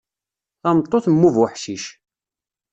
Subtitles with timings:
[0.61, 1.85] Tameṭṭut mm ubuḥcic.